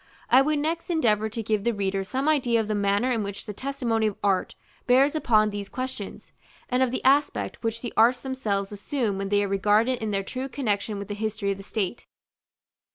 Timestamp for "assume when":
8.71-9.29